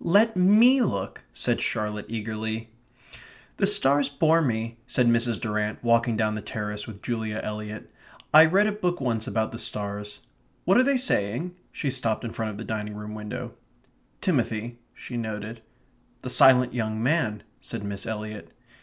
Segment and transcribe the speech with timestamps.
[0.00, 2.68] "Let ME look," said Charlotte eagerly.
[3.56, 5.40] "The stars bore me," said Mrs.
[5.40, 7.90] Durrant, walking down the terrace with Julia Eliot.
[8.34, 10.20] "I read a book once about the stars....
[10.66, 13.54] What are they saying?" She stopped in front of the dining room window.
[14.20, 15.62] "Timothy," she noted.
[16.20, 18.52] "The silent young man," said Miss Eliot.